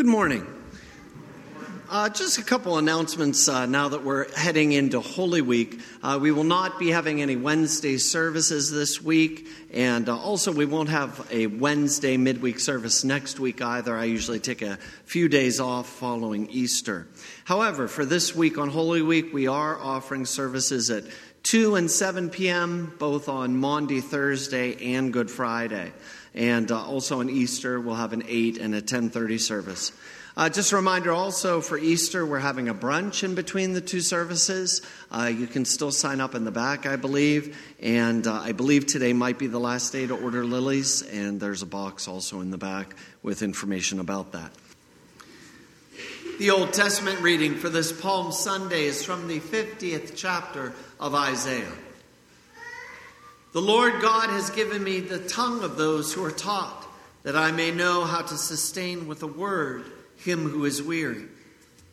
Good 0.00 0.06
morning. 0.06 0.46
Uh, 1.90 2.08
just 2.08 2.38
a 2.38 2.42
couple 2.42 2.78
announcements 2.78 3.46
uh, 3.50 3.66
now 3.66 3.90
that 3.90 4.02
we're 4.02 4.32
heading 4.32 4.72
into 4.72 5.00
Holy 5.00 5.42
Week. 5.42 5.78
Uh, 6.02 6.18
we 6.18 6.32
will 6.32 6.44
not 6.44 6.78
be 6.78 6.88
having 6.88 7.20
any 7.20 7.36
Wednesday 7.36 7.98
services 7.98 8.70
this 8.70 9.02
week, 9.02 9.46
and 9.74 10.08
uh, 10.08 10.16
also 10.16 10.52
we 10.52 10.64
won't 10.64 10.88
have 10.88 11.28
a 11.30 11.48
Wednesday 11.48 12.16
midweek 12.16 12.60
service 12.60 13.04
next 13.04 13.38
week 13.38 13.60
either. 13.60 13.94
I 13.94 14.04
usually 14.04 14.40
take 14.40 14.62
a 14.62 14.78
few 15.04 15.28
days 15.28 15.60
off 15.60 15.86
following 15.86 16.48
Easter. 16.48 17.06
However, 17.44 17.86
for 17.86 18.06
this 18.06 18.34
week 18.34 18.56
on 18.56 18.70
Holy 18.70 19.02
Week, 19.02 19.34
we 19.34 19.48
are 19.48 19.78
offering 19.78 20.24
services 20.24 20.88
at 20.88 21.04
2 21.42 21.74
and 21.74 21.90
7 21.90 22.30
p.m., 22.30 22.94
both 22.98 23.28
on 23.28 23.54
Maundy, 23.54 24.00
Thursday, 24.00 24.94
and 24.94 25.12
Good 25.12 25.30
Friday. 25.30 25.92
And 26.34 26.70
uh, 26.70 26.84
also 26.84 27.20
on 27.20 27.28
Easter, 27.28 27.80
we'll 27.80 27.96
have 27.96 28.12
an 28.12 28.22
8 28.26 28.58
and 28.58 28.74
a 28.74 28.82
10.30 28.82 29.40
service. 29.40 29.92
Uh, 30.36 30.48
just 30.48 30.72
a 30.72 30.76
reminder 30.76 31.12
also 31.12 31.60
for 31.60 31.76
Easter, 31.76 32.24
we're 32.24 32.38
having 32.38 32.68
a 32.68 32.74
brunch 32.74 33.24
in 33.24 33.34
between 33.34 33.72
the 33.72 33.80
two 33.80 34.00
services. 34.00 34.80
Uh, 35.10 35.30
you 35.34 35.46
can 35.46 35.64
still 35.64 35.90
sign 35.90 36.20
up 36.20 36.34
in 36.34 36.44
the 36.44 36.52
back, 36.52 36.86
I 36.86 36.96
believe. 36.96 37.58
And 37.80 38.26
uh, 38.26 38.34
I 38.34 38.52
believe 38.52 38.86
today 38.86 39.12
might 39.12 39.38
be 39.38 39.48
the 39.48 39.58
last 39.58 39.92
day 39.92 40.06
to 40.06 40.14
order 40.14 40.44
lilies, 40.44 41.02
and 41.02 41.40
there's 41.40 41.62
a 41.62 41.66
box 41.66 42.06
also 42.06 42.40
in 42.40 42.50
the 42.50 42.58
back 42.58 42.94
with 43.22 43.42
information 43.42 43.98
about 43.98 44.32
that. 44.32 44.52
The 46.38 46.50
Old 46.50 46.72
Testament 46.72 47.20
reading 47.20 47.56
for 47.56 47.68
this 47.68 47.92
Palm 47.92 48.32
Sunday 48.32 48.84
is 48.84 49.04
from 49.04 49.28
the 49.28 49.40
50th 49.40 50.14
chapter 50.16 50.72
of 50.98 51.14
Isaiah. 51.14 51.72
The 53.52 53.60
Lord 53.60 54.00
God 54.00 54.30
has 54.30 54.48
given 54.50 54.84
me 54.84 55.00
the 55.00 55.18
tongue 55.18 55.64
of 55.64 55.76
those 55.76 56.12
who 56.12 56.24
are 56.24 56.30
taught, 56.30 56.86
that 57.24 57.34
I 57.34 57.50
may 57.50 57.72
know 57.72 58.04
how 58.04 58.22
to 58.22 58.36
sustain 58.36 59.08
with 59.08 59.24
a 59.24 59.26
word 59.26 59.86
him 60.18 60.48
who 60.48 60.64
is 60.64 60.80
weary. 60.80 61.24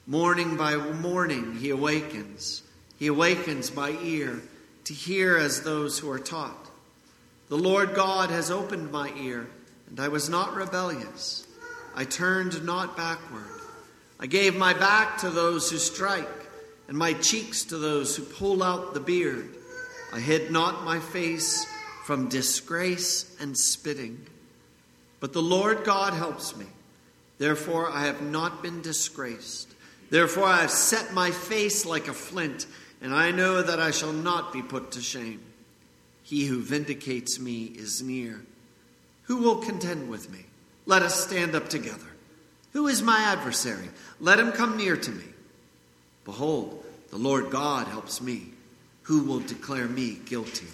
Morning 0.05 0.55
by 0.55 0.75
morning 0.75 1.55
he 1.55 1.71
awakens. 1.71 2.61
He 2.99 3.07
awakens 3.07 3.75
my 3.75 3.97
ear 4.03 4.39
to 4.83 4.93
hear 4.93 5.35
as 5.35 5.63
those 5.63 5.97
who 5.97 6.11
are 6.11 6.19
taught. 6.19 6.69
The 7.49 7.57
Lord 7.57 7.95
God 7.95 8.29
has 8.29 8.51
opened 8.51 8.91
my 8.91 9.11
ear, 9.17 9.47
and 9.89 9.99
I 9.99 10.09
was 10.09 10.29
not 10.29 10.55
rebellious. 10.55 11.47
I 11.95 12.05
turned 12.05 12.63
not 12.63 12.95
backward. 12.95 13.61
I 14.19 14.27
gave 14.27 14.55
my 14.55 14.73
back 14.73 15.17
to 15.19 15.31
those 15.31 15.71
who 15.71 15.77
strike, 15.77 16.27
and 16.87 16.95
my 16.95 17.13
cheeks 17.13 17.63
to 17.65 17.77
those 17.77 18.15
who 18.15 18.23
pull 18.23 18.61
out 18.61 18.93
the 18.93 18.99
beard. 18.99 19.55
I 20.13 20.19
hid 20.19 20.51
not 20.51 20.83
my 20.83 20.99
face 20.99 21.65
from 22.05 22.29
disgrace 22.29 23.35
and 23.39 23.57
spitting. 23.57 24.25
But 25.19 25.33
the 25.33 25.41
Lord 25.41 25.83
God 25.83 26.13
helps 26.13 26.55
me. 26.55 26.65
Therefore, 27.37 27.89
I 27.89 28.05
have 28.05 28.21
not 28.21 28.63
been 28.63 28.81
disgraced. 28.81 29.73
Therefore, 30.09 30.45
I 30.45 30.61
have 30.61 30.71
set 30.71 31.13
my 31.13 31.31
face 31.31 31.85
like 31.85 32.07
a 32.07 32.13
flint, 32.13 32.65
and 33.01 33.13
I 33.13 33.31
know 33.31 33.61
that 33.61 33.79
I 33.79 33.91
shall 33.91 34.13
not 34.13 34.53
be 34.53 34.61
put 34.61 34.91
to 34.91 35.01
shame. 35.01 35.41
He 36.23 36.45
who 36.45 36.61
vindicates 36.61 37.39
me 37.39 37.65
is 37.65 38.01
near. 38.01 38.41
Who 39.23 39.37
will 39.37 39.57
contend 39.57 40.09
with 40.09 40.31
me? 40.31 40.45
Let 40.85 41.01
us 41.01 41.21
stand 41.25 41.55
up 41.55 41.67
together. 41.67 42.07
Who 42.73 42.87
is 42.87 43.01
my 43.01 43.19
adversary? 43.19 43.89
Let 44.19 44.39
him 44.39 44.51
come 44.51 44.77
near 44.77 44.95
to 44.95 45.11
me. 45.11 45.25
Behold, 46.25 46.83
the 47.09 47.17
Lord 47.17 47.49
God 47.49 47.87
helps 47.87 48.21
me. 48.21 48.53
Who 49.07 49.23
will 49.23 49.39
declare 49.39 49.87
me 49.87 50.19
guilty? 50.25 50.67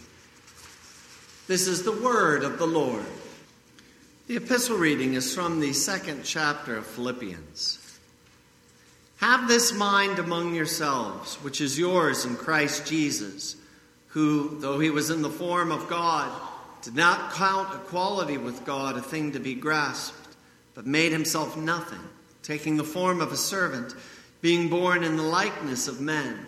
This 1.48 1.68
is 1.68 1.84
the 1.84 2.02
word 2.02 2.44
of 2.44 2.58
the 2.58 2.66
Lord. 2.66 3.06
The 4.26 4.38
epistle 4.38 4.78
reading 4.78 5.14
is 5.14 5.36
from 5.36 5.60
the 5.60 5.72
second 5.72 6.24
chapter 6.24 6.76
of 6.76 6.88
Philippians. 6.88 7.78
Have 9.18 9.48
this 9.48 9.72
mind 9.72 10.18
among 10.18 10.56
yourselves, 10.56 11.36
which 11.44 11.62
is 11.62 11.78
yours 11.78 12.26
in 12.26 12.36
Christ 12.36 12.88
Jesus, 12.88 13.56
who, 14.08 14.58
though 14.60 14.80
he 14.80 14.90
was 14.90 15.12
in 15.12 15.22
the 15.22 15.30
form 15.30 15.72
of 15.72 15.88
God, 15.88 16.32
did 16.82 16.96
not 16.96 17.34
count 17.34 17.76
equality 17.76 18.38
with 18.40 18.66
God 18.66 18.98
a 18.98 19.02
thing 19.02 19.34
to 19.34 19.40
be 19.40 19.54
grasped, 19.54 20.36
but 20.74 20.88
made 20.88 21.12
himself 21.12 21.56
nothing, 21.56 22.02
taking 22.42 22.78
the 22.78 22.84
form 22.84 23.22
of 23.22 23.32
a 23.32 23.38
servant, 23.38 23.94
being 24.42 24.70
born 24.70 25.04
in 25.04 25.18
the 25.18 25.24
likeness 25.24 25.88
of 25.88 26.02
men, 26.02 26.48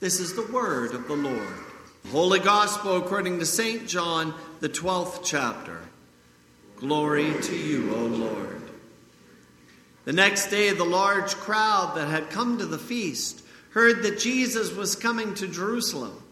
This 0.00 0.20
is 0.20 0.34
the 0.34 0.46
word 0.52 0.94
of 0.94 1.08
the 1.08 1.16
Lord. 1.16 1.54
The 2.04 2.10
Holy 2.10 2.38
Gospel 2.38 2.98
according 2.98 3.40
to 3.40 3.46
St. 3.46 3.88
John, 3.88 4.32
the 4.60 4.68
12th 4.68 5.22
chapter. 5.24 5.80
Glory 6.76 7.34
to 7.42 7.56
you, 7.56 7.92
O 7.96 8.02
Lord. 8.06 8.62
The 10.04 10.12
next 10.12 10.50
day, 10.50 10.70
the 10.70 10.84
large 10.84 11.34
crowd 11.34 11.96
that 11.96 12.06
had 12.06 12.30
come 12.30 12.58
to 12.58 12.66
the 12.66 12.78
feast 12.78 13.42
heard 13.70 14.04
that 14.04 14.20
Jesus 14.20 14.72
was 14.72 14.94
coming 14.94 15.34
to 15.34 15.48
Jerusalem. 15.48 16.22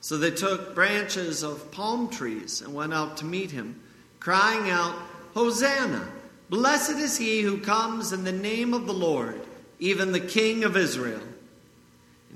So 0.00 0.16
they 0.16 0.30
took 0.30 0.76
branches 0.76 1.42
of 1.42 1.72
palm 1.72 2.10
trees 2.10 2.62
and 2.62 2.72
went 2.72 2.94
out 2.94 3.16
to 3.16 3.24
meet 3.24 3.50
him, 3.50 3.82
crying 4.20 4.70
out, 4.70 4.94
Hosanna! 5.34 6.08
Blessed 6.50 6.98
is 6.98 7.18
he 7.18 7.40
who 7.40 7.58
comes 7.58 8.12
in 8.12 8.22
the 8.22 8.30
name 8.30 8.72
of 8.72 8.86
the 8.86 8.94
Lord, 8.94 9.40
even 9.80 10.12
the 10.12 10.20
King 10.20 10.62
of 10.62 10.76
Israel. 10.76 11.20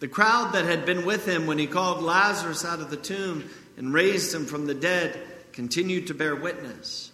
The 0.00 0.08
crowd 0.08 0.54
that 0.54 0.64
had 0.64 0.86
been 0.86 1.04
with 1.04 1.26
him 1.26 1.46
when 1.46 1.58
he 1.58 1.66
called 1.66 2.02
Lazarus 2.02 2.64
out 2.64 2.80
of 2.80 2.90
the 2.90 2.96
tomb 2.96 3.48
and 3.76 3.92
raised 3.92 4.34
him 4.34 4.46
from 4.46 4.66
the 4.66 4.74
dead 4.74 5.20
continued 5.52 6.06
to 6.06 6.14
bear 6.14 6.34
witness. 6.34 7.12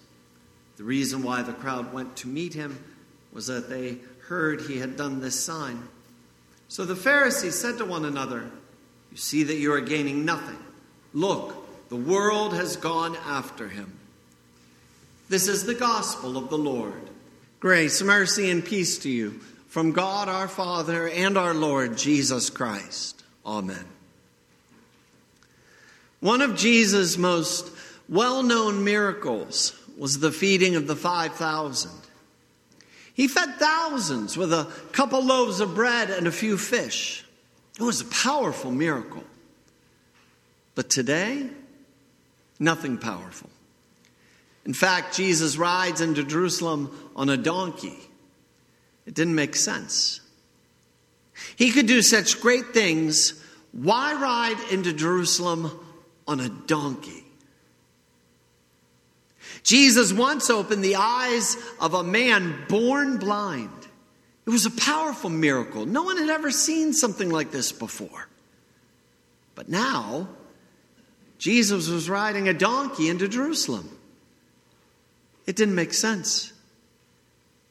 The 0.77 0.85
reason 0.85 1.23
why 1.25 1.43
the 1.43 1.53
crowd 1.53 1.93
went 1.93 2.17
to 2.19 2.29
meet 2.29 2.55
him 2.55 2.79
was 3.33 3.49
that 3.49 3.69
they 3.69 3.99
heard 4.29 4.63
he 4.63 4.79
had 4.79 4.97
done 4.97 5.21
this 5.21 5.39
sign. 5.39 5.83
So 6.69 6.85
the 6.85 6.97
Pharisees 6.97 7.59
said 7.59 7.79
to 7.79 7.85
one 7.85 8.05
another, 8.05 8.51
You 9.11 9.17
see 9.17 9.43
that 9.43 9.57
you 9.57 9.73
are 9.73 9.81
gaining 9.81 10.25
nothing. 10.25 10.59
Look, 11.13 11.89
the 11.89 11.97
world 11.97 12.55
has 12.55 12.77
gone 12.77 13.17
after 13.17 13.69
him. 13.69 13.99
This 15.29 15.49
is 15.49 15.65
the 15.65 15.75
gospel 15.75 16.37
of 16.37 16.51
the 16.51 16.59
Lord. 16.59 17.11
Grace, 17.59 18.01
mercy, 18.01 18.49
and 18.49 18.65
peace 18.65 18.99
to 18.99 19.11
you 19.11 19.41
from 19.77 19.93
God 19.93 20.31
our 20.31 20.49
Father 20.49 21.07
and 21.07 21.37
our 21.37 21.53
Lord 21.53 21.99
Jesus 21.99 22.49
Christ. 22.49 23.23
Amen. 23.45 23.85
One 26.21 26.41
of 26.41 26.57
Jesus' 26.57 27.19
most 27.19 27.71
well 28.09 28.43
known 28.43 28.85
miracles 28.85 29.79
was 29.99 30.19
the 30.19 30.33
feeding 30.33 30.77
of 30.77 30.87
the 30.87 30.97
5,000. 30.97 31.91
He 33.13 33.29
fed 33.29 33.57
thousands 33.57 34.35
with 34.35 34.51
a 34.51 34.67
couple 34.93 35.23
loaves 35.23 35.61
of 35.61 35.75
bread 35.75 36.09
and 36.09 36.27
a 36.27 36.33
few 36.33 36.57
fish. 36.57 37.23
It 37.79 37.83
was 37.83 38.01
a 38.01 38.07
powerful 38.07 38.71
miracle. 38.71 39.25
But 40.75 40.89
today, 40.89 41.51
nothing 42.59 42.97
powerful. 42.97 43.51
In 44.65 44.73
fact, 44.73 45.15
Jesus 45.15 45.59
rides 45.59 46.01
into 46.01 46.25
Jerusalem 46.25 47.13
on 47.15 47.29
a 47.29 47.37
donkey. 47.37 47.99
It 49.07 49.15
didn't 49.15 49.35
make 49.35 49.57
sense. 49.57 50.21
He 51.57 51.71
could 51.71 51.87
do 51.87 52.03
such 52.03 52.41
great 52.41 52.75
things. 52.75 53.41
Why 53.73 54.15
ride 54.15 54.73
into 54.73 54.93
Jerusalem 54.93 55.71
on 56.27 56.41
a 56.41 56.49
donkey? 56.49 57.25
Jesus 59.63 60.13
once 60.13 60.51
opened 60.51 60.85
the 60.85 60.97
eyes 60.97 61.57
of 61.81 61.95
a 61.95 62.03
man 62.03 62.65
born 62.69 63.19
blind. 63.19 63.71
It 64.47 64.51
was 64.51 64.65
a 64.65 64.71
powerful 64.71 65.31
miracle. 65.31 65.87
No 65.87 66.05
one 66.05 66.17
had 66.17 66.31
ever 66.31 66.51
seen 66.51 66.93
something 66.93 67.31
like 67.31 67.51
this 67.51 67.73
before. 67.73 68.29
But 69.57 69.69
now, 69.69 70.29
Jesus 71.39 71.89
was 71.89 72.09
riding 72.09 72.49
a 72.49 72.55
donkey 72.55 73.09
into 73.09 73.27
Jerusalem. 73.27 73.91
It 75.47 75.57
didn't 75.57 75.75
make 75.75 75.95
sense. 75.95 76.53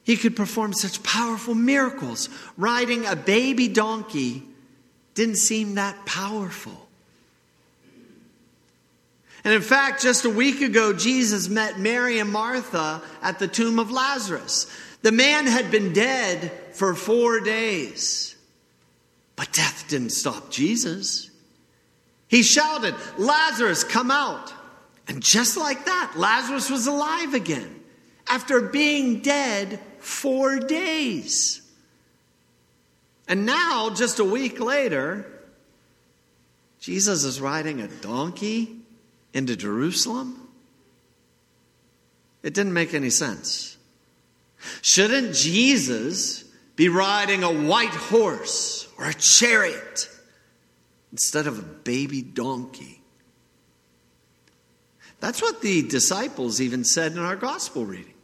He 0.06 0.18
could 0.18 0.36
perform 0.36 0.72
such 0.72 1.02
powerful 1.02 1.56
miracles. 1.56 2.30
Riding 2.58 3.08
a 3.08 3.16
baby 3.16 3.68
donkey 3.68 4.44
didn't 5.16 5.38
seem 5.38 5.76
that 5.76 6.06
powerful. 6.06 6.88
And 9.44 9.54
in 9.54 9.64
fact, 9.64 10.04
just 10.04 10.24
a 10.24 10.30
week 10.30 10.62
ago, 10.62 10.94
Jesus 10.94 11.50
met 11.50 11.80
Mary 11.80 12.20
and 12.20 12.32
Martha 12.32 13.02
at 13.24 13.40
the 13.40 13.48
tomb 13.48 13.80
of 13.80 13.90
Lazarus. 13.90 14.68
The 15.02 15.12
man 15.12 15.48
had 15.48 15.72
been 15.72 15.92
dead 15.92 16.52
for 16.74 16.94
four 16.94 17.40
days, 17.40 18.36
but 19.36 19.52
death 19.54 19.86
didn't 19.88 20.12
stop 20.12 20.52
Jesus. 20.52 21.32
He 22.28 22.44
shouted, 22.44 22.94
Lazarus, 23.18 23.84
come 23.84 24.12
out. 24.12 24.54
And 25.08 25.22
just 25.22 25.58
like 25.58 25.86
that, 25.86 26.14
Lazarus 26.16 26.70
was 26.70 26.86
alive 26.86 27.34
again 27.34 27.82
after 28.28 28.62
being 28.62 29.22
dead 29.22 29.80
four 30.06 30.60
days. 30.60 31.62
And 33.28 33.46
now, 33.46 33.90
just 33.90 34.20
a 34.20 34.24
week 34.24 34.60
later, 34.60 35.26
Jesus 36.80 37.24
is 37.24 37.42
riding 37.42 37.82
a 37.82 37.88
donkey 37.88 38.78
into 39.34 39.56
Jerusalem? 39.56 40.48
It 42.44 42.54
didn't 42.54 42.74
make 42.74 42.94
any 42.94 43.10
sense. 43.10 43.78
Shouldn't 44.84 45.34
Jesus 45.34 46.44
be 46.76 46.88
riding 46.90 47.44
a 47.44 47.52
white 47.52 47.90
horse 47.90 48.88
or 49.00 49.06
a 49.10 49.14
chariot 49.14 50.10
instead 51.12 51.48
of 51.48 51.58
a 51.58 51.64
baby 51.64 52.22
donkey? 52.22 53.02
That's 55.20 55.42
what 55.42 55.62
the 55.62 55.82
disciples 55.82 56.62
even 56.62 56.84
said 56.84 57.14
in 57.14 57.20
our 57.20 57.36
gospel 57.36 57.86
reading. 57.86 58.15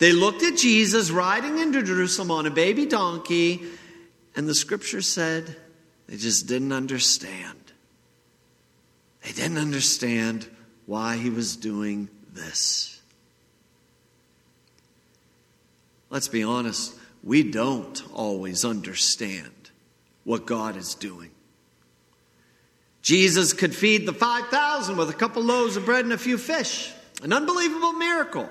They 0.00 0.12
looked 0.12 0.42
at 0.42 0.56
Jesus 0.56 1.10
riding 1.10 1.58
into 1.58 1.82
Jerusalem 1.82 2.30
on 2.30 2.46
a 2.46 2.50
baby 2.50 2.86
donkey, 2.86 3.62
and 4.34 4.48
the 4.48 4.54
scripture 4.54 5.02
said 5.02 5.54
they 6.08 6.16
just 6.16 6.46
didn't 6.46 6.72
understand. 6.72 7.58
They 9.22 9.32
didn't 9.32 9.58
understand 9.58 10.48
why 10.86 11.18
he 11.18 11.28
was 11.28 11.54
doing 11.54 12.08
this. 12.32 12.98
Let's 16.08 16.28
be 16.28 16.42
honest, 16.42 16.94
we 17.22 17.42
don't 17.42 18.02
always 18.14 18.64
understand 18.64 19.52
what 20.24 20.46
God 20.46 20.78
is 20.78 20.94
doing. 20.94 21.30
Jesus 23.02 23.52
could 23.52 23.74
feed 23.74 24.06
the 24.06 24.14
5,000 24.14 24.96
with 24.96 25.10
a 25.10 25.14
couple 25.14 25.42
loaves 25.42 25.76
of 25.76 25.84
bread 25.84 26.04
and 26.04 26.14
a 26.14 26.18
few 26.18 26.38
fish, 26.38 26.90
an 27.22 27.34
unbelievable 27.34 27.92
miracle. 27.92 28.48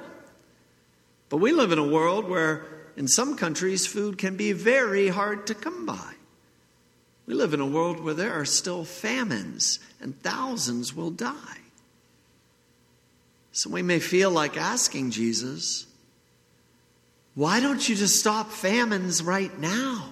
But 1.29 1.37
we 1.37 1.51
live 1.51 1.71
in 1.71 1.79
a 1.79 1.87
world 1.87 2.27
where, 2.27 2.65
in 2.97 3.07
some 3.07 3.37
countries, 3.37 3.85
food 3.85 4.17
can 4.17 4.35
be 4.35 4.51
very 4.51 5.07
hard 5.07 5.47
to 5.47 5.55
come 5.55 5.85
by. 5.85 6.13
We 7.27 7.35
live 7.35 7.53
in 7.53 7.59
a 7.59 7.65
world 7.65 7.99
where 7.99 8.15
there 8.15 8.33
are 8.33 8.45
still 8.45 8.83
famines 8.83 9.79
and 10.01 10.19
thousands 10.21 10.95
will 10.95 11.11
die. 11.11 11.35
So 13.51 13.69
we 13.69 13.83
may 13.83 13.99
feel 13.99 14.31
like 14.31 14.57
asking 14.57 15.11
Jesus, 15.11 15.85
why 17.35 17.59
don't 17.59 17.87
you 17.87 17.95
just 17.95 18.19
stop 18.19 18.51
famines 18.51 19.21
right 19.21 19.57
now? 19.59 20.09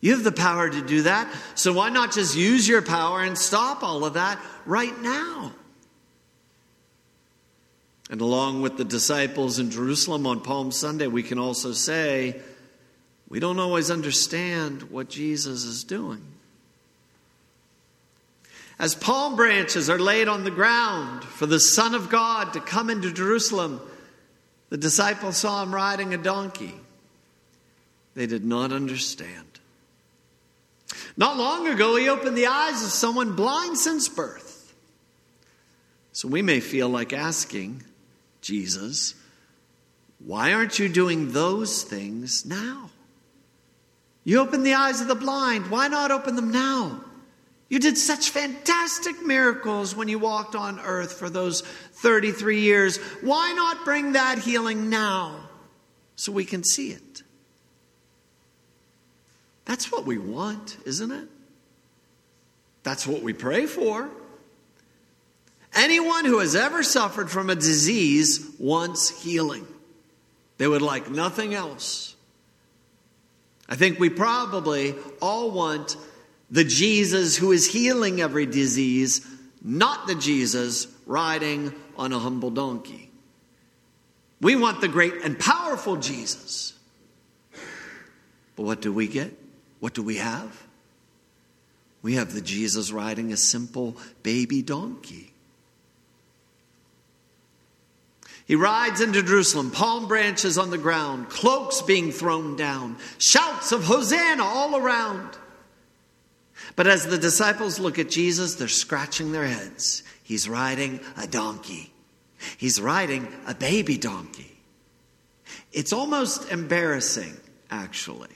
You 0.00 0.12
have 0.12 0.24
the 0.24 0.32
power 0.32 0.68
to 0.68 0.82
do 0.82 1.02
that, 1.02 1.32
so 1.54 1.72
why 1.72 1.88
not 1.88 2.12
just 2.12 2.36
use 2.36 2.68
your 2.68 2.82
power 2.82 3.22
and 3.22 3.36
stop 3.38 3.82
all 3.82 4.04
of 4.04 4.14
that 4.14 4.38
right 4.66 4.96
now? 5.00 5.52
And 8.08 8.20
along 8.20 8.62
with 8.62 8.76
the 8.76 8.84
disciples 8.84 9.58
in 9.58 9.70
Jerusalem 9.70 10.26
on 10.26 10.40
Palm 10.40 10.70
Sunday, 10.70 11.08
we 11.08 11.22
can 11.22 11.38
also 11.38 11.72
say, 11.72 12.40
we 13.28 13.40
don't 13.40 13.58
always 13.58 13.90
understand 13.90 14.84
what 14.84 15.08
Jesus 15.08 15.64
is 15.64 15.82
doing. 15.82 16.22
As 18.78 18.94
palm 18.94 19.36
branches 19.36 19.90
are 19.90 19.98
laid 19.98 20.28
on 20.28 20.44
the 20.44 20.50
ground 20.50 21.24
for 21.24 21.46
the 21.46 21.58
Son 21.58 21.94
of 21.94 22.10
God 22.10 22.52
to 22.52 22.60
come 22.60 22.90
into 22.90 23.12
Jerusalem, 23.12 23.80
the 24.68 24.76
disciples 24.76 25.38
saw 25.38 25.62
him 25.62 25.74
riding 25.74 26.14
a 26.14 26.18
donkey. 26.18 26.74
They 28.14 28.26
did 28.26 28.44
not 28.44 28.72
understand. 28.72 29.46
Not 31.16 31.36
long 31.36 31.66
ago, 31.66 31.96
he 31.96 32.08
opened 32.08 32.36
the 32.36 32.46
eyes 32.46 32.84
of 32.84 32.90
someone 32.90 33.34
blind 33.34 33.78
since 33.78 34.08
birth. 34.08 34.74
So 36.12 36.28
we 36.28 36.42
may 36.42 36.60
feel 36.60 36.88
like 36.88 37.12
asking 37.12 37.82
Jesus, 38.46 39.16
why 40.24 40.52
aren't 40.52 40.78
you 40.78 40.88
doing 40.88 41.32
those 41.32 41.82
things 41.82 42.46
now? 42.46 42.90
You 44.22 44.38
opened 44.38 44.64
the 44.64 44.74
eyes 44.74 45.00
of 45.00 45.08
the 45.08 45.16
blind. 45.16 45.68
Why 45.68 45.88
not 45.88 46.12
open 46.12 46.36
them 46.36 46.52
now? 46.52 47.00
You 47.68 47.80
did 47.80 47.98
such 47.98 48.30
fantastic 48.30 49.20
miracles 49.20 49.96
when 49.96 50.06
you 50.06 50.20
walked 50.20 50.54
on 50.54 50.78
earth 50.78 51.14
for 51.14 51.28
those 51.28 51.62
33 51.62 52.60
years. 52.60 52.98
Why 53.20 53.52
not 53.52 53.84
bring 53.84 54.12
that 54.12 54.38
healing 54.38 54.90
now 54.90 55.40
so 56.14 56.30
we 56.30 56.44
can 56.44 56.62
see 56.62 56.92
it? 56.92 57.24
That's 59.64 59.90
what 59.90 60.06
we 60.06 60.18
want, 60.18 60.76
isn't 60.84 61.10
it? 61.10 61.28
That's 62.84 63.08
what 63.08 63.22
we 63.22 63.32
pray 63.32 63.66
for. 63.66 64.08
Anyone 65.76 66.24
who 66.24 66.38
has 66.38 66.56
ever 66.56 66.82
suffered 66.82 67.30
from 67.30 67.50
a 67.50 67.54
disease 67.54 68.44
wants 68.58 69.22
healing. 69.22 69.66
They 70.56 70.66
would 70.66 70.80
like 70.80 71.10
nothing 71.10 71.54
else. 71.54 72.16
I 73.68 73.76
think 73.76 74.00
we 74.00 74.08
probably 74.08 74.94
all 75.20 75.50
want 75.50 75.98
the 76.50 76.64
Jesus 76.64 77.36
who 77.36 77.52
is 77.52 77.70
healing 77.70 78.22
every 78.22 78.46
disease, 78.46 79.26
not 79.62 80.06
the 80.06 80.14
Jesus 80.14 80.86
riding 81.04 81.74
on 81.98 82.12
a 82.12 82.18
humble 82.18 82.50
donkey. 82.50 83.10
We 84.40 84.56
want 84.56 84.80
the 84.80 84.88
great 84.88 85.14
and 85.24 85.38
powerful 85.38 85.96
Jesus. 85.96 86.72
But 88.54 88.62
what 88.62 88.80
do 88.80 88.92
we 88.92 89.08
get? 89.08 89.32
What 89.80 89.92
do 89.92 90.02
we 90.02 90.16
have? 90.16 90.66
We 92.00 92.14
have 92.14 92.32
the 92.32 92.40
Jesus 92.40 92.92
riding 92.92 93.32
a 93.32 93.36
simple 93.36 93.96
baby 94.22 94.62
donkey. 94.62 95.32
He 98.46 98.54
rides 98.54 99.00
into 99.00 99.24
Jerusalem, 99.24 99.72
palm 99.72 100.06
branches 100.06 100.56
on 100.56 100.70
the 100.70 100.78
ground, 100.78 101.28
cloaks 101.28 101.82
being 101.82 102.12
thrown 102.12 102.54
down, 102.54 102.96
shouts 103.18 103.72
of 103.72 103.84
Hosanna 103.84 104.44
all 104.44 104.76
around. 104.76 105.36
But 106.76 106.86
as 106.86 107.06
the 107.06 107.18
disciples 107.18 107.80
look 107.80 107.98
at 107.98 108.08
Jesus, 108.08 108.54
they're 108.54 108.68
scratching 108.68 109.32
their 109.32 109.46
heads. 109.46 110.04
He's 110.22 110.48
riding 110.48 111.00
a 111.16 111.26
donkey, 111.26 111.92
he's 112.56 112.80
riding 112.80 113.26
a 113.48 113.54
baby 113.54 113.98
donkey. 113.98 114.52
It's 115.72 115.92
almost 115.92 116.50
embarrassing, 116.50 117.36
actually. 117.70 118.28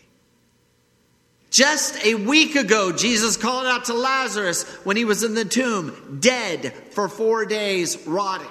Just 1.50 2.04
a 2.04 2.14
week 2.14 2.54
ago, 2.56 2.92
Jesus 2.92 3.36
called 3.36 3.66
out 3.66 3.86
to 3.86 3.94
Lazarus 3.94 4.64
when 4.84 4.96
he 4.96 5.04
was 5.04 5.22
in 5.22 5.34
the 5.34 5.44
tomb, 5.44 6.18
dead 6.20 6.72
for 6.90 7.08
four 7.08 7.44
days, 7.44 8.06
rotting. 8.06 8.46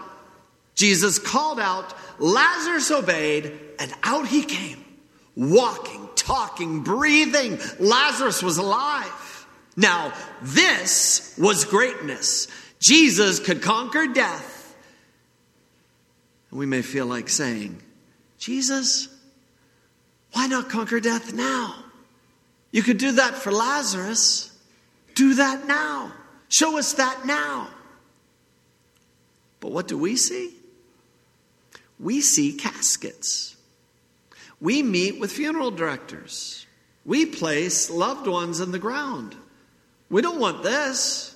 Jesus 0.80 1.20
called 1.20 1.60
out, 1.60 1.94
Lazarus 2.20 2.90
obeyed, 2.90 3.52
and 3.80 3.94
out 4.02 4.28
he 4.28 4.44
came, 4.44 4.84
walking, 5.36 6.08
talking, 6.16 6.84
breathing. 6.84 7.60
Lazarus 7.80 8.42
was 8.42 8.58
alive. 8.58 9.46
Now, 9.76 10.14
this 10.42 11.36
was 11.38 11.66
greatness. 11.66 12.48
Jesus 12.80 13.42
could 13.42 13.62
conquer 13.62 14.08
death. 14.08 14.74
And 16.50 16.60
we 16.60 16.66
may 16.66 16.82
feel 16.82 17.06
like 17.06 17.28
saying, 17.28 17.82
Jesus, 18.38 19.10
why 20.32 20.48
not 20.48 20.70
conquer 20.70 21.02
death 21.02 21.34
now? 21.34 21.76
You 22.72 22.84
could 22.84 22.98
do 22.98 23.14
that 23.14 23.36
for 23.36 23.52
Lazarus. 23.52 24.58
Do 25.14 25.34
that 25.36 25.68
now. 25.68 26.14
Show 26.48 26.78
us 26.78 26.94
that 26.94 27.26
now. 27.26 27.68
But 29.60 29.72
what 29.74 29.90
do 29.90 29.98
we 29.98 30.16
see? 30.16 30.54
We 32.00 32.22
see 32.22 32.54
caskets. 32.54 33.58
We 34.62 34.84
meet 34.84 35.20
with 35.20 35.32
funeral 35.32 35.72
directors. 35.72 36.66
We 37.06 37.26
place 37.26 37.90
loved 37.90 38.28
ones 38.28 38.60
in 38.60 38.72
the 38.72 38.80
ground. 38.80 39.36
We 40.10 40.22
don't 40.22 40.40
want 40.40 40.64
this. 40.64 41.36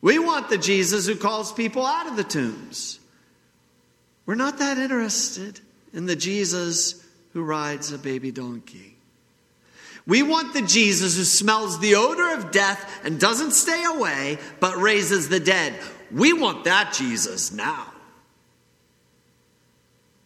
We 0.00 0.18
want 0.18 0.50
the 0.50 0.58
Jesus 0.58 1.06
who 1.06 1.16
calls 1.16 1.52
people 1.52 1.86
out 1.86 2.06
of 2.06 2.16
the 2.16 2.24
tombs. 2.24 3.00
We're 4.26 4.34
not 4.34 4.58
that 4.58 4.78
interested 4.78 5.60
in 5.92 6.06
the 6.06 6.16
Jesus 6.16 7.02
who 7.32 7.42
rides 7.42 7.92
a 7.92 7.98
baby 7.98 8.30
donkey. 8.30 8.96
We 10.06 10.22
want 10.22 10.52
the 10.52 10.62
Jesus 10.62 11.16
who 11.16 11.24
smells 11.24 11.80
the 11.80 11.94
odor 11.94 12.34
of 12.34 12.50
death 12.50 13.00
and 13.04 13.18
doesn't 13.18 13.52
stay 13.52 13.84
away, 13.84 14.38
but 14.60 14.76
raises 14.76 15.30
the 15.30 15.40
dead. 15.40 15.74
We 16.12 16.34
want 16.34 16.64
that 16.64 16.92
Jesus 16.92 17.52
now. 17.52 17.93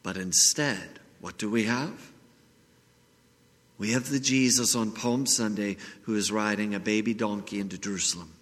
But 0.03 0.17
instead, 0.17 1.01
what 1.21 1.39
do 1.39 1.51
we 1.51 1.65
have? 1.65 2.11
We 3.79 3.93
have 3.93 4.09
the 4.09 4.21
Jesus 4.21 4.75
on 4.75 4.91
Palm 4.91 5.27
Sunday 5.27 5.77
who 6.03 6.17
is 6.17 6.33
riding 6.33 6.75
a 6.75 6.81
baby 6.81 7.15
donkey 7.15 7.61
into 7.61 7.79
Jerusalem. 7.79 8.33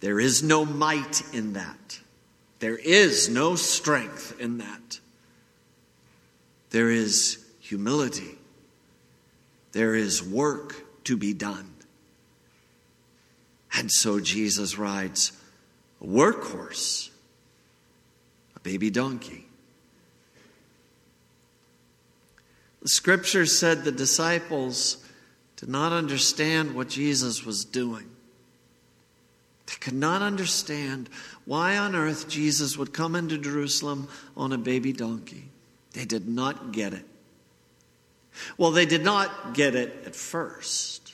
There 0.00 0.20
is 0.20 0.42
no 0.42 0.64
might 0.64 1.22
in 1.34 1.54
that. 1.54 2.00
There 2.58 2.76
is 2.76 3.28
no 3.28 3.56
strength 3.56 4.38
in 4.38 4.58
that. 4.58 5.00
There 6.70 6.90
is 6.90 7.44
humility. 7.60 8.38
There 9.72 9.94
is 9.94 10.22
work 10.22 11.04
to 11.04 11.16
be 11.16 11.32
done. 11.32 11.74
And 13.74 13.90
so 13.90 14.20
Jesus 14.20 14.76
rides 14.76 15.32
a 16.00 16.04
workhorse, 16.04 17.10
a 18.56 18.60
baby 18.60 18.90
donkey. 18.90 19.46
The 22.82 22.88
scripture 22.88 23.46
said 23.46 23.84
the 23.84 23.92
disciples 23.92 25.04
did 25.56 25.68
not 25.68 25.92
understand 25.92 26.74
what 26.74 26.88
Jesus 26.88 27.44
was 27.44 27.64
doing. 27.64 28.08
They 29.66 29.74
could 29.78 29.94
not 29.94 30.22
understand 30.22 31.08
why 31.44 31.76
on 31.76 31.94
earth 31.94 32.28
Jesus 32.28 32.76
would 32.76 32.92
come 32.92 33.14
into 33.14 33.38
Jerusalem 33.38 34.08
on 34.36 34.52
a 34.52 34.58
baby 34.58 34.92
donkey. 34.92 35.44
They 35.92 36.04
did 36.04 36.26
not 36.26 36.72
get 36.72 36.92
it. 36.92 37.04
Well, 38.56 38.70
they 38.70 38.86
did 38.86 39.04
not 39.04 39.54
get 39.54 39.74
it 39.74 40.04
at 40.06 40.16
first. 40.16 41.12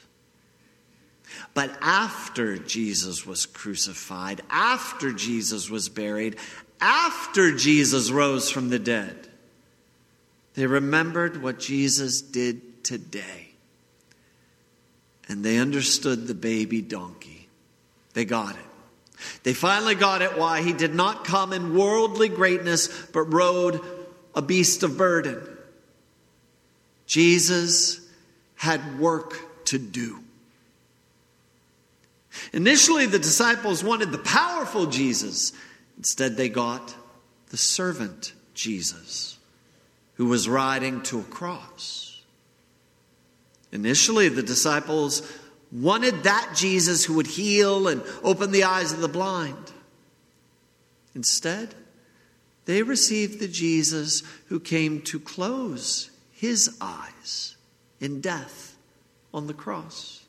But 1.55 1.77
after 1.81 2.57
Jesus 2.59 3.27
was 3.27 3.47
crucified, 3.47 4.43
after 4.49 5.13
Jesus 5.13 5.69
was 5.69 5.89
buried, 5.89 6.37
after 6.81 7.55
Jesus 7.57 8.11
rose 8.11 8.51
from 8.51 8.69
the 8.69 8.79
dead, 8.79 9.26
they 10.57 10.67
remembered 10.67 11.43
what 11.43 11.61
Jesus 11.61 12.23
did 12.23 12.83
today. 12.83 13.51
And 15.29 15.45
they 15.45 15.59
understood 15.59 16.27
the 16.27 16.35
baby 16.35 16.81
donkey. 16.81 17.49
They 18.15 18.25
got 18.25 18.57
it. 18.57 19.21
They 19.43 19.53
finally 19.53 19.95
got 19.95 20.23
it 20.23 20.39
why 20.39 20.63
he 20.63 20.73
did 20.73 20.95
not 20.95 21.25
come 21.25 21.53
in 21.53 21.77
worldly 21.77 22.31
greatness, 22.31 22.89
but 23.13 23.33
rode 23.33 23.81
a 24.35 24.41
beast 24.41 24.83
of 24.83 24.97
burden. 24.97 25.43
Jesus 27.07 28.01
had 28.55 28.99
work 28.99 29.65
to 29.67 29.79
do. 29.79 30.21
Initially, 32.53 33.07
the 33.07 33.19
disciples 33.19 33.85
wanted 33.85 34.11
the 34.11 34.19
powerful 34.19 34.87
Jesus. 34.87 35.53
Instead, 35.99 36.37
they 36.37 36.49
got 36.49 36.95
the 37.51 37.57
servant 37.57 38.33
Jesus 38.55 39.36
who 40.17 40.27
was 40.27 40.49
riding 40.49 41.03
to 41.03 41.21
a 41.21 41.25
cross. 41.25 42.23
Initially, 43.73 44.29
the 44.29 44.43
disciples 44.43 45.31
wanted 45.71 46.23
that 46.23 46.53
Jesus 46.55 47.05
who 47.05 47.15
would 47.15 47.27
heal 47.27 47.89
and 47.89 48.03
open 48.23 48.51
the 48.51 48.65
eyes 48.65 48.93
of 48.93 49.01
the 49.01 49.09
blind. 49.09 49.73
Instead, 51.15 51.75
they 52.65 52.83
received 52.83 53.41
the 53.41 53.49
Jesus 53.49 54.23
who 54.47 54.61
came 54.61 55.01
to 55.03 55.21
close 55.21 56.11
his 56.33 56.77
eyes 56.81 57.57
in 58.01 58.21
death 58.21 58.77
on 59.33 59.47
the 59.47 59.55
cross. 59.55 60.25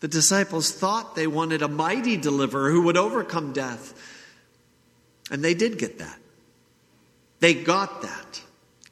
The 0.00 0.08
disciples 0.08 0.70
thought 0.70 1.16
they 1.16 1.26
wanted 1.26 1.62
a 1.62 1.68
mighty 1.68 2.16
deliverer 2.16 2.70
who 2.70 2.82
would 2.82 2.96
overcome 2.96 3.52
death, 3.52 3.94
and 5.30 5.42
they 5.42 5.54
did 5.54 5.78
get 5.78 5.98
that. 5.98 6.18
They 7.44 7.52
got 7.52 8.00
that 8.00 8.40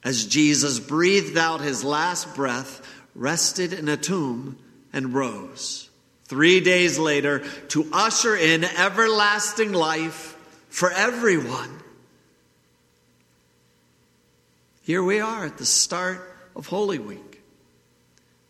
as 0.04 0.26
Jesus 0.26 0.78
breathed 0.78 1.38
out 1.38 1.62
his 1.62 1.82
last 1.82 2.34
breath, 2.34 2.86
rested 3.14 3.72
in 3.72 3.88
a 3.88 3.96
tomb, 3.96 4.58
and 4.92 5.14
rose. 5.14 5.88
Three 6.24 6.60
days 6.60 6.98
later, 6.98 7.38
to 7.68 7.88
usher 7.94 8.36
in 8.36 8.64
everlasting 8.64 9.72
life 9.72 10.36
for 10.68 10.90
everyone. 10.90 11.70
Here 14.82 15.02
we 15.02 15.20
are 15.20 15.46
at 15.46 15.56
the 15.56 15.64
start 15.64 16.20
of 16.54 16.66
Holy 16.66 16.98
Week. 16.98 17.40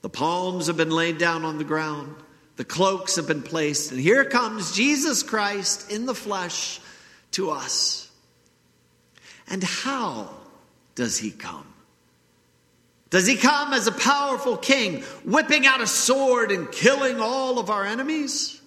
The 0.01 0.11
palms 0.11 0.67
have 0.67 0.77
been 0.77 0.91
laid 0.91 1.19
down 1.19 1.45
on 1.45 1.59
the 1.59 1.65
ground, 1.65 2.17
the 2.57 2.65
cloaks 2.65 3.15
have 3.15 3.29
been 3.29 3.45
placed, 3.45 3.93
and 3.93 4.01
here 4.01 4.25
comes 4.25 4.75
Jesus 4.75 5.23
Christ 5.23 5.93
in 5.93 6.07
the 6.07 6.15
flesh 6.17 6.81
to 7.31 7.53
us. 7.53 8.09
And 9.49 9.63
how 9.63 10.31
does 10.95 11.19
he 11.19 11.31
come? 11.31 11.67
Does 13.11 13.27
he 13.27 13.37
come 13.37 13.75
as 13.75 13.87
a 13.87 13.93
powerful 13.93 14.57
king, 14.57 15.03
whipping 15.25 15.67
out 15.67 15.83
a 15.83 15.87
sword 15.87 16.51
and 16.51 16.73
killing 16.73 17.21
all 17.21 17.59
of 17.59 17.69
our 17.69 17.85
enemies? 17.85 18.61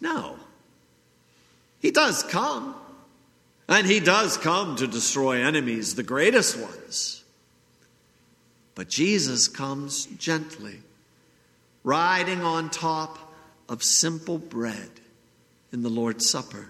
No. 0.00 0.36
He 1.80 1.92
does 1.92 2.24
come. 2.24 2.74
And 3.68 3.86
he 3.86 4.00
does 4.00 4.36
come 4.36 4.76
to 4.76 4.86
destroy 4.86 5.42
enemies, 5.42 5.94
the 5.94 6.02
greatest 6.02 6.56
ones. 6.56 7.24
But 8.74 8.88
Jesus 8.88 9.48
comes 9.48 10.06
gently, 10.06 10.80
riding 11.82 12.42
on 12.42 12.70
top 12.70 13.18
of 13.68 13.82
simple 13.82 14.38
bread 14.38 14.90
in 15.72 15.82
the 15.82 15.88
Lord's 15.88 16.28
Supper. 16.28 16.68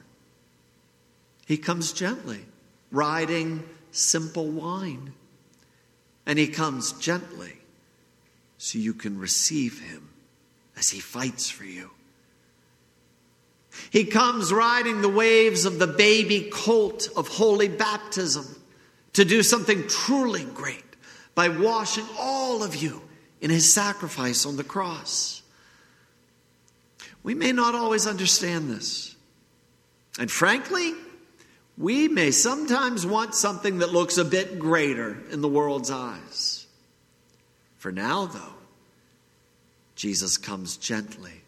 He 1.47 1.59
comes 1.59 1.93
gently 1.93 2.45
riding 2.91 3.65
simple 3.91 4.49
wine. 4.49 5.13
And 6.27 6.39
he 6.39 6.49
comes 6.49 6.93
gently 6.93 7.55
so 8.59 8.79
you 8.79 8.95
can 8.95 9.19
receive 9.19 9.81
him 9.81 10.09
as 10.77 10.89
he 10.89 11.01
fights 11.01 11.51
for 11.51 11.65
you. 11.65 11.91
He 13.91 14.05
comes 14.05 14.53
riding 14.53 15.03
the 15.03 15.09
waves 15.09 15.65
of 15.65 15.79
the 15.79 15.87
baby 15.87 16.49
colt 16.53 17.09
of 17.17 17.29
holy 17.29 17.69
baptism 17.69 18.47
to 19.13 19.25
do 19.25 19.43
something 19.43 19.87
truly 19.87 20.45
great 20.45 20.83
by 21.35 21.49
washing 21.49 22.07
all 22.19 22.63
of 22.63 22.77
you 22.77 23.03
in 23.41 23.51
his 23.51 23.73
sacrifice 23.73 24.47
on 24.47 24.57
the 24.57 24.65
cross. 24.65 25.43
We 27.23 27.35
may 27.35 27.53
not 27.53 27.75
always 27.75 28.07
understand 28.07 28.71
this. 28.71 29.15
And 30.19 30.31
frankly, 30.31 30.95
we 31.79 32.09
may 32.09 32.31
sometimes 32.31 33.05
want 33.05 33.35
something 33.35 33.79
that 33.79 33.93
looks 33.93 34.17
a 34.17 34.25
bit 34.25 34.59
greater 34.59 35.19
in 35.31 35.43
the 35.43 35.49
world's 35.49 35.91
eyes. 35.91 36.67
For 37.77 37.93
now, 37.93 38.27
though, 38.27 38.55
Jesus 39.95 40.39
comes 40.39 40.77
gently, 40.77 41.43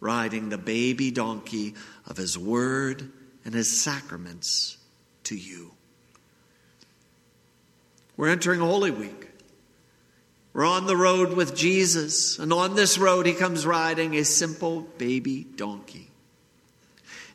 riding 0.00 0.48
the 0.48 0.58
baby 0.58 1.10
donkey 1.10 1.74
of 2.06 2.16
his 2.16 2.36
word 2.36 3.10
and 3.44 3.54
his 3.54 3.80
sacraments 3.80 4.76
to 5.24 5.36
you. 5.36 5.72
We're 8.16 8.28
entering 8.28 8.60
Holy 8.60 8.90
Week. 8.90 9.28
We're 10.52 10.66
on 10.66 10.86
the 10.86 10.96
road 10.96 11.32
with 11.34 11.56
Jesus, 11.56 12.38
and 12.38 12.52
on 12.52 12.74
this 12.74 12.98
road, 12.98 13.24
he 13.24 13.32
comes 13.32 13.64
riding 13.64 14.16
a 14.16 14.24
simple 14.24 14.80
baby 14.98 15.44
donkey. 15.44 16.09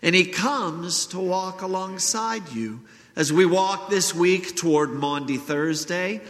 And 0.06 0.14
He 0.14 0.26
comes 0.26 1.08
to 1.08 1.20
walk 1.20 1.64
alongside 1.64 2.52
you 2.52 2.82
as 3.16 3.34
we 3.34 3.46
walk 3.46 3.90
this 3.90 4.14
week 4.14 4.56
toward 4.56 4.92
Maundy 4.92 5.38
Thursday, 5.38 6.22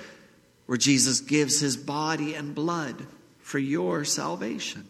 where 0.65 0.77
Jesus 0.77 1.19
gives 1.19 1.59
His 1.59 1.75
body 1.75 2.35
and 2.35 2.55
blood 2.55 3.05
for 3.41 3.59
your 3.59 4.05
salvation. 4.05 4.87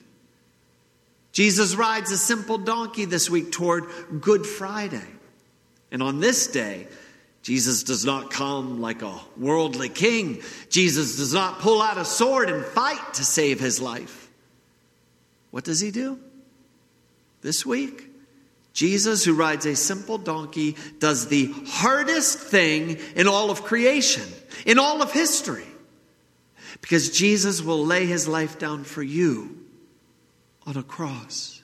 Jesus 1.31 1.75
rides 1.75 2.11
a 2.11 2.17
simple 2.17 2.59
donkey 2.59 3.05
this 3.05 3.27
week 3.27 3.51
toward 3.51 3.85
Good 4.21 4.45
Friday. 4.45 5.07
And 5.91 6.03
on 6.03 6.19
this 6.19 6.45
day, 6.45 6.87
Jesus 7.41 7.81
does 7.81 8.05
not 8.05 8.29
come 8.29 8.81
like 8.81 9.01
a 9.01 9.19
worldly 9.35 9.89
king. 9.89 10.43
Jesus 10.69 11.17
does 11.17 11.33
not 11.33 11.57
pull 11.59 11.81
out 11.81 11.97
a 11.97 12.05
sword 12.05 12.51
and 12.51 12.63
fight 12.63 13.15
to 13.15 13.25
save 13.25 13.59
his 13.59 13.81
life. 13.81 14.29
What 15.49 15.63
does 15.63 15.79
he 15.79 15.89
do? 15.89 16.19
This 17.41 17.65
week, 17.65 18.04
Jesus, 18.75 19.23
who 19.23 19.33
rides 19.33 19.65
a 19.65 19.73
simple 19.73 20.17
donkey, 20.17 20.75
does 20.99 21.27
the 21.27 21.51
hardest 21.65 22.37
thing 22.37 22.99
in 23.15 23.25
all 23.25 23.49
of 23.49 23.63
creation, 23.63 24.27
in 24.65 24.77
all 24.77 25.01
of 25.01 25.13
history. 25.13 25.63
Because 26.81 27.09
Jesus 27.09 27.61
will 27.61 27.85
lay 27.85 28.05
his 28.05 28.27
life 28.27 28.59
down 28.59 28.83
for 28.83 29.01
you 29.01 29.57
on 30.67 30.75
a 30.75 30.83
cross. 30.83 31.63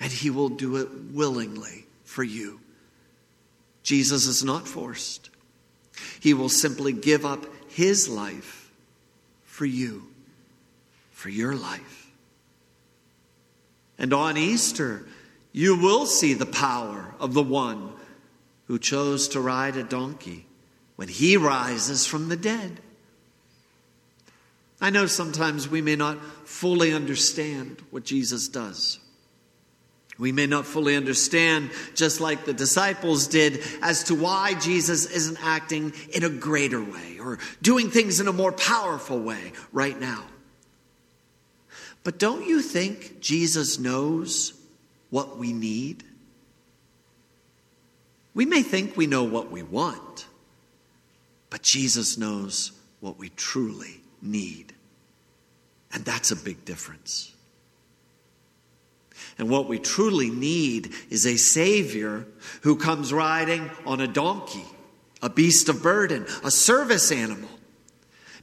And 0.00 0.10
he 0.10 0.30
will 0.30 0.48
do 0.48 0.76
it 0.76 0.88
willingly 1.12 1.84
for 2.04 2.24
you. 2.24 2.60
Jesus 3.82 4.26
is 4.26 4.42
not 4.42 4.66
forced. 4.66 5.28
He 6.20 6.32
will 6.32 6.48
simply 6.48 6.94
give 6.94 7.26
up 7.26 7.44
his 7.68 8.08
life 8.08 8.70
for 9.44 9.66
you, 9.66 10.04
for 11.12 11.28
your 11.28 11.54
life. 11.54 12.10
And 13.98 14.14
on 14.14 14.38
Easter, 14.38 15.04
you 15.58 15.76
will 15.76 16.06
see 16.06 16.34
the 16.34 16.46
power 16.46 17.16
of 17.18 17.34
the 17.34 17.42
one 17.42 17.92
who 18.68 18.78
chose 18.78 19.26
to 19.26 19.40
ride 19.40 19.76
a 19.76 19.82
donkey 19.82 20.46
when 20.94 21.08
he 21.08 21.36
rises 21.36 22.06
from 22.06 22.28
the 22.28 22.36
dead. 22.36 22.78
I 24.80 24.90
know 24.90 25.06
sometimes 25.06 25.68
we 25.68 25.82
may 25.82 25.96
not 25.96 26.24
fully 26.44 26.92
understand 26.92 27.82
what 27.90 28.04
Jesus 28.04 28.46
does. 28.46 29.00
We 30.16 30.30
may 30.30 30.46
not 30.46 30.64
fully 30.64 30.94
understand, 30.94 31.72
just 31.92 32.20
like 32.20 32.44
the 32.44 32.52
disciples 32.52 33.26
did, 33.26 33.60
as 33.82 34.04
to 34.04 34.14
why 34.14 34.54
Jesus 34.54 35.06
isn't 35.06 35.44
acting 35.44 35.92
in 36.14 36.22
a 36.22 36.30
greater 36.30 36.84
way 36.84 37.18
or 37.18 37.40
doing 37.62 37.90
things 37.90 38.20
in 38.20 38.28
a 38.28 38.32
more 38.32 38.52
powerful 38.52 39.18
way 39.18 39.52
right 39.72 39.98
now. 39.98 40.22
But 42.04 42.20
don't 42.20 42.46
you 42.46 42.62
think 42.62 43.18
Jesus 43.18 43.80
knows 43.80 44.52
what 45.10 45.38
we 45.38 45.52
need? 45.52 46.04
We 48.34 48.46
may 48.46 48.62
think 48.62 48.96
we 48.96 49.06
know 49.06 49.24
what 49.24 49.50
we 49.50 49.62
want, 49.62 50.26
but 51.50 51.62
Jesus 51.62 52.18
knows 52.18 52.72
what 53.00 53.18
we 53.18 53.30
truly 53.30 54.00
need. 54.22 54.74
And 55.92 56.04
that's 56.04 56.30
a 56.30 56.36
big 56.36 56.64
difference. 56.64 57.34
And 59.38 59.48
what 59.48 59.68
we 59.68 59.78
truly 59.78 60.30
need 60.30 60.92
is 61.10 61.26
a 61.26 61.36
Savior 61.36 62.26
who 62.62 62.76
comes 62.76 63.12
riding 63.12 63.70
on 63.86 64.00
a 64.00 64.06
donkey, 64.06 64.64
a 65.22 65.30
beast 65.30 65.68
of 65.68 65.82
burden, 65.82 66.26
a 66.44 66.50
service 66.50 67.10
animal. 67.12 67.48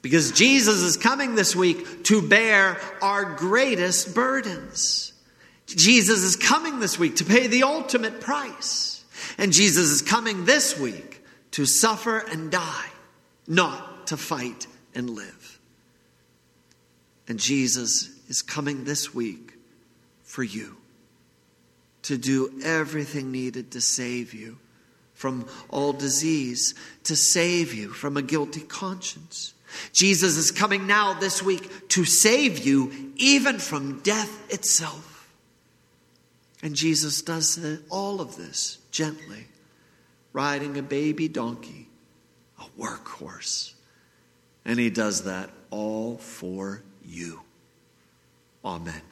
Because 0.01 0.31
Jesus 0.31 0.77
is 0.77 0.97
coming 0.97 1.35
this 1.35 1.55
week 1.55 2.03
to 2.05 2.21
bear 2.21 2.79
our 3.01 3.35
greatest 3.35 4.13
burdens. 4.13 5.13
Jesus 5.67 6.21
is 6.21 6.35
coming 6.35 6.79
this 6.79 6.99
week 6.99 7.17
to 7.17 7.25
pay 7.25 7.47
the 7.47 7.63
ultimate 7.63 8.21
price. 8.21 9.03
And 9.37 9.51
Jesus 9.51 9.89
is 9.89 10.01
coming 10.01 10.45
this 10.45 10.79
week 10.79 11.23
to 11.51 11.65
suffer 11.65 12.19
and 12.19 12.51
die, 12.51 12.89
not 13.47 14.07
to 14.07 14.17
fight 14.17 14.67
and 14.93 15.09
live. 15.09 15.59
And 17.27 17.39
Jesus 17.39 18.09
is 18.27 18.41
coming 18.41 18.83
this 18.83 19.13
week 19.13 19.53
for 20.23 20.43
you 20.43 20.77
to 22.03 22.17
do 22.17 22.61
everything 22.63 23.31
needed 23.31 23.71
to 23.71 23.81
save 23.81 24.33
you 24.33 24.57
from 25.13 25.47
all 25.69 25.93
disease, 25.93 26.75
to 27.05 27.15
save 27.15 27.73
you 27.73 27.89
from 27.89 28.17
a 28.17 28.21
guilty 28.21 28.61
conscience. 28.61 29.53
Jesus 29.91 30.37
is 30.37 30.51
coming 30.51 30.85
now 30.85 31.13
this 31.13 31.41
week 31.41 31.89
to 31.89 32.05
save 32.05 32.65
you 32.65 32.91
even 33.15 33.57
from 33.57 34.01
death 34.01 34.53
itself. 34.53 35.14
And 36.65 36.75
Jesus 36.75 37.21
does 37.21 37.59
all 37.91 38.19
of 38.19 38.37
this 38.37 38.79
gently, 38.89 39.45
riding 40.33 40.79
a 40.79 40.81
baby 40.81 41.27
donkey, 41.27 41.87
a 42.59 42.63
workhorse. 42.81 43.73
And 44.65 44.79
he 44.79 44.89
does 44.89 45.25
that 45.25 45.51
all 45.69 46.17
for 46.17 46.81
you. 47.05 47.41
Amen. 48.65 49.03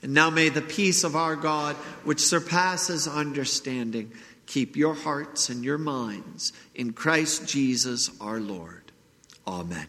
And 0.00 0.14
now 0.14 0.30
may 0.30 0.48
the 0.48 0.62
peace 0.62 1.04
of 1.04 1.14
our 1.14 1.36
God, 1.36 1.76
which 2.04 2.20
surpasses 2.20 3.06
understanding, 3.06 4.10
keep 4.46 4.76
your 4.76 4.94
hearts 4.94 5.50
and 5.50 5.62
your 5.62 5.76
minds 5.76 6.54
in 6.74 6.94
Christ 6.94 7.46
Jesus 7.46 8.10
our 8.18 8.40
Lord. 8.40 8.92
Amen. 9.46 9.88